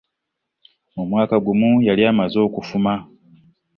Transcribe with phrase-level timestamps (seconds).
[0.95, 2.93] Mu mwaka gumu yali amaze okufuma.